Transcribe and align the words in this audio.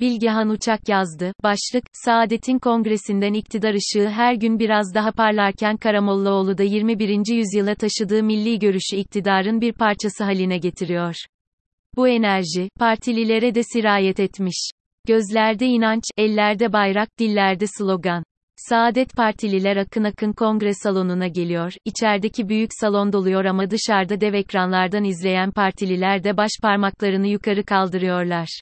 Bilgehan 0.00 0.48
Uçak 0.48 0.88
yazdı. 0.88 1.32
Başlık, 1.42 1.84
Saadet'in 1.92 2.58
kongresinden 2.58 3.32
iktidar 3.32 3.74
ışığı 3.74 4.08
her 4.08 4.34
gün 4.34 4.58
biraz 4.58 4.94
daha 4.94 5.12
parlarken 5.12 5.76
Karamollaoğlu 5.76 6.58
da 6.58 6.62
21. 6.62 7.34
yüzyıla 7.34 7.74
taşıdığı 7.74 8.22
milli 8.22 8.58
görüşü 8.58 8.96
iktidarın 8.96 9.60
bir 9.60 9.72
parçası 9.72 10.24
haline 10.24 10.58
getiriyor. 10.58 11.14
Bu 11.96 12.08
enerji, 12.08 12.68
partililere 12.78 13.54
de 13.54 13.62
sirayet 13.62 14.20
etmiş. 14.20 14.70
Gözlerde 15.06 15.66
inanç, 15.66 16.02
ellerde 16.16 16.72
bayrak, 16.72 17.18
dillerde 17.18 17.64
slogan. 17.78 18.24
Saadet 18.56 19.16
Partililer 19.16 19.76
akın 19.76 20.04
akın 20.04 20.32
kongre 20.32 20.74
salonuna 20.74 21.26
geliyor, 21.26 21.72
içerideki 21.84 22.48
büyük 22.48 22.70
salon 22.80 23.12
doluyor 23.12 23.44
ama 23.44 23.70
dışarıda 23.70 24.20
dev 24.20 24.34
ekranlardan 24.34 25.04
izleyen 25.04 25.50
partililer 25.50 26.24
de 26.24 26.36
baş 26.36 26.50
parmaklarını 26.62 27.26
yukarı 27.26 27.64
kaldırıyorlar. 27.64 28.60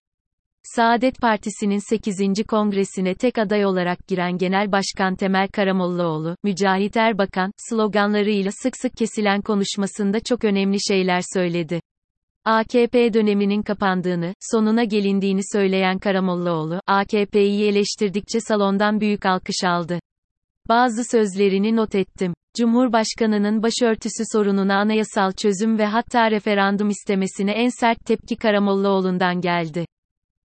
Saadet 0.76 1.20
Partisi'nin 1.20 1.78
8. 1.78 2.46
kongresine 2.48 3.14
tek 3.14 3.38
aday 3.38 3.64
olarak 3.64 4.08
giren 4.08 4.38
Genel 4.38 4.72
Başkan 4.72 5.16
Temel 5.16 5.48
Karamollaoğlu, 5.48 6.36
Mücahit 6.44 6.96
Erbakan, 6.96 7.52
sloganlarıyla 7.56 8.50
sık 8.62 8.76
sık 8.76 8.96
kesilen 8.96 9.40
konuşmasında 9.42 10.20
çok 10.20 10.44
önemli 10.44 10.76
şeyler 10.88 11.20
söyledi. 11.34 11.80
AKP 12.44 13.14
döneminin 13.14 13.62
kapandığını, 13.62 14.34
sonuna 14.52 14.84
gelindiğini 14.84 15.40
söyleyen 15.52 15.98
Karamollaoğlu, 15.98 16.80
AKP'yi 16.86 17.64
eleştirdikçe 17.64 18.40
salondan 18.40 19.00
büyük 19.00 19.26
alkış 19.26 19.64
aldı. 19.64 20.00
Bazı 20.68 21.04
sözlerini 21.04 21.76
not 21.76 21.94
ettim. 21.94 22.34
Cumhurbaşkanının 22.56 23.62
başörtüsü 23.62 24.22
sorununa 24.32 24.76
anayasal 24.78 25.32
çözüm 25.32 25.78
ve 25.78 25.86
hatta 25.86 26.30
referandum 26.30 26.90
istemesine 26.90 27.52
en 27.52 27.68
sert 27.80 28.06
tepki 28.06 28.36
Karamollaoğlu'ndan 28.36 29.40
geldi. 29.40 29.84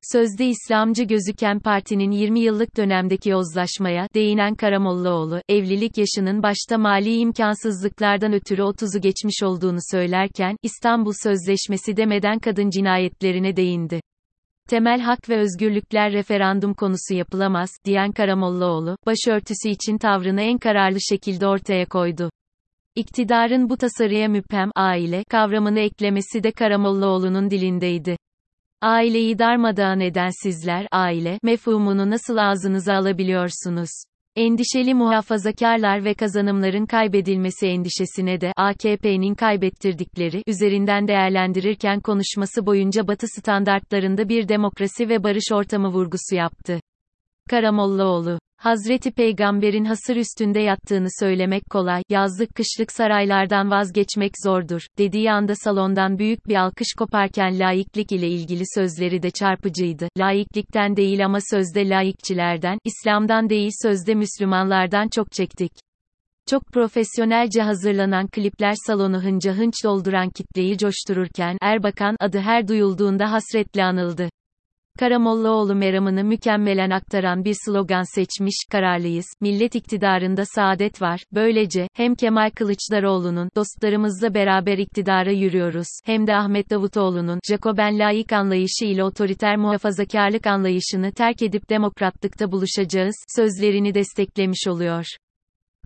Sözde 0.03 0.47
İslamcı 0.47 1.05
gözüken 1.05 1.61
partinin 1.61 2.11
20 2.11 2.41
yıllık 2.41 2.77
dönemdeki 2.77 3.31
yozlaşmaya 3.31 4.09
değinen 4.15 4.55
Karamollaoğlu, 4.55 5.41
evlilik 5.49 5.99
yaşının 5.99 6.43
başta 6.43 6.79
mali 6.79 7.17
imkansızlıklardan 7.17 8.33
ötürü 8.33 8.63
30'u 8.63 9.01
geçmiş 9.01 9.43
olduğunu 9.43 9.79
söylerken, 9.91 10.57
İstanbul 10.63 11.13
Sözleşmesi 11.23 11.97
demeden 11.97 12.39
kadın 12.39 12.71
cinayetlerine 12.71 13.57
değindi. 13.57 14.01
Temel 14.69 15.01
hak 15.01 15.29
ve 15.29 15.37
özgürlükler 15.37 16.13
referandum 16.13 16.75
konusu 16.75 17.15
yapılamaz, 17.15 17.71
diyen 17.85 18.13
Karamollaoğlu, 18.13 18.97
başörtüsü 19.07 19.69
için 19.69 19.99
tavrını 19.99 20.43
en 20.43 20.59
kararlı 20.59 20.99
şekilde 21.01 21.47
ortaya 21.47 21.87
koydu. 21.87 22.31
İktidarın 22.95 23.71
bu 23.71 23.77
tasarıya 23.77 24.29
müphem, 24.29 24.71
aile, 24.77 25.25
kavramını 25.25 25.81
eklemesi 25.81 26.43
de 26.43 26.53
Karamollaoğlu'nun 26.53 27.51
dilindeydi. 27.51 28.17
Aileyi 28.83 29.39
darmadağın 29.39 30.01
eden 30.01 30.31
sizler, 30.43 30.87
aile, 30.93 31.39
mefhumunu 31.43 32.11
nasıl 32.11 32.37
ağzınıza 32.37 32.95
alabiliyorsunuz? 32.95 33.91
Endişeli 34.37 34.95
muhafazakarlar 34.95 36.05
ve 36.05 36.15
kazanımların 36.15 36.87
kaybedilmesi 36.87 37.67
endişesine 37.67 38.41
de 38.41 38.53
AKP'nin 38.57 39.35
kaybettirdikleri 39.35 40.43
üzerinden 40.47 41.09
değerlendirirken 41.09 42.01
konuşması 42.01 42.67
boyunca 42.67 43.09
Batı 43.09 43.27
standartlarında 43.29 44.29
bir 44.29 44.49
demokrasi 44.49 45.09
ve 45.09 45.23
barış 45.23 45.53
ortamı 45.53 45.89
vurgusu 45.89 46.35
yaptı. 46.35 46.81
Karamollaoğlu 47.51 48.39
Hazreti 48.57 49.11
Peygamber'in 49.11 49.85
hasır 49.85 50.17
üstünde 50.17 50.61
yattığını 50.61 51.09
söylemek 51.21 51.71
kolay, 51.71 52.03
yazlık 52.09 52.55
kışlık 52.55 52.93
saraylardan 52.93 53.71
vazgeçmek 53.71 54.33
zordur, 54.45 54.87
dediği 54.99 55.33
anda 55.33 55.55
salondan 55.55 56.19
büyük 56.19 56.49
bir 56.49 56.55
alkış 56.55 56.89
koparken 56.99 57.59
laiklik 57.59 58.13
ile 58.13 58.29
ilgili 58.29 58.63
sözleri 58.75 59.23
de 59.23 59.31
çarpıcıydı. 59.31 60.09
Laiklikten 60.19 60.97
değil 60.97 61.25
ama 61.25 61.39
sözde 61.51 61.89
laikçilerden, 61.89 62.79
İslam'dan 62.85 63.51
değil 63.51 63.71
sözde 63.83 64.15
Müslümanlardan 64.15 65.09
çok 65.09 65.33
çektik. 65.33 65.73
Çok 66.51 66.67
profesyonelce 66.67 67.63
hazırlanan 67.63 68.27
klipler 68.27 68.75
salonu 68.87 69.23
hınca 69.23 69.53
hınç 69.53 69.75
dolduran 69.85 70.31
kitleyi 70.31 70.79
coştururken, 70.79 71.57
Erbakan 71.63 72.17
adı 72.21 72.39
her 72.39 72.69
duyulduğunda 72.69 73.33
hasretle 73.33 73.85
anıldı. 73.85 74.30
Karamollaoğlu 74.99 75.75
meramını 75.75 76.25
mükemmelen 76.25 76.91
aktaran 76.91 77.45
bir 77.45 77.57
slogan 77.65 78.15
seçmiş, 78.15 78.55
kararlıyız, 78.71 79.27
millet 79.41 79.75
iktidarında 79.75 80.45
saadet 80.45 81.03
var, 81.03 81.21
böylece, 81.33 81.89
hem 81.95 82.15
Kemal 82.15 82.51
Kılıçdaroğlu'nun, 82.51 83.51
dostlarımızla 83.57 84.35
beraber 84.35 84.79
iktidara 84.79 85.31
yürüyoruz, 85.31 85.87
hem 86.05 86.27
de 86.27 86.37
Ahmet 86.37 86.71
Davutoğlu'nun, 86.71 87.41
Jacoben 87.49 87.99
layık 87.99 88.33
anlayışı 88.33 88.85
ile 88.85 89.05
otoriter 89.05 89.57
muhafazakarlık 89.57 90.47
anlayışını 90.47 91.13
terk 91.13 91.43
edip 91.43 91.71
demokratlıkta 91.71 92.53
buluşacağız, 92.53 93.15
sözlerini 93.37 93.95
desteklemiş 93.95 94.69
oluyor. 94.69 95.05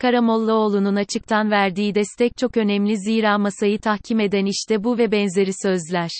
Karamollaoğlu'nun 0.01 0.97
açıktan 0.97 1.51
verdiği 1.51 1.95
destek 1.95 2.33
çok 2.37 2.57
önemli 2.57 2.99
zira 2.99 3.39
masayı 3.39 3.79
tahkim 3.79 4.21
eden 4.21 4.47
işte 4.47 4.85
bu 4.85 4.99
ve 4.99 5.13
benzeri 5.13 5.53
sözler. 5.63 6.11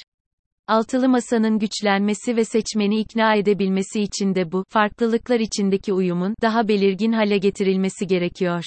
Altılı 0.69 1.09
masanın 1.09 1.59
güçlenmesi 1.59 2.37
ve 2.37 2.45
seçmeni 2.45 3.01
ikna 3.01 3.35
edebilmesi 3.35 4.01
için 4.01 4.35
de 4.35 4.53
bu, 4.53 4.65
farklılıklar 4.69 5.41
içindeki 5.41 5.93
uyumun, 5.93 6.35
daha 6.43 6.69
belirgin 6.69 7.13
hale 7.13 7.39
getirilmesi 7.39 8.07
gerekiyor. 8.07 8.65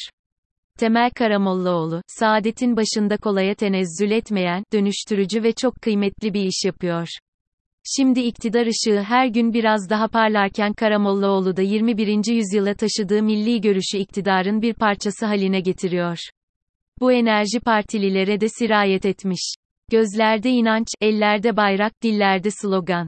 Temel 0.79 1.09
Karamollaoğlu, 1.09 2.01
saadetin 2.07 2.77
başında 2.77 3.17
kolaya 3.17 3.55
tenezzül 3.55 4.11
etmeyen, 4.11 4.63
dönüştürücü 4.73 5.43
ve 5.43 5.51
çok 5.51 5.75
kıymetli 5.75 6.33
bir 6.33 6.43
iş 6.45 6.65
yapıyor. 6.65 7.07
Şimdi 7.95 8.19
iktidar 8.19 8.67
ışığı 8.67 9.01
her 9.01 9.27
gün 9.27 9.53
biraz 9.53 9.89
daha 9.89 10.07
parlarken 10.07 10.73
Karamollaoğlu 10.73 11.57
da 11.57 11.61
21. 11.61 12.31
yüzyıla 12.31 12.73
taşıdığı 12.73 13.23
milli 13.23 13.61
görüşü 13.61 13.97
iktidarın 13.97 14.61
bir 14.61 14.73
parçası 14.73 15.25
haline 15.25 15.59
getiriyor. 15.59 16.17
Bu 16.99 17.11
enerji 17.11 17.59
partililere 17.59 18.41
de 18.41 18.49
sirayet 18.49 19.05
etmiş. 19.05 19.53
Gözlerde 19.91 20.49
inanç, 20.49 20.87
ellerde 21.01 21.57
bayrak, 21.57 22.03
dillerde 22.03 22.51
slogan. 22.51 23.07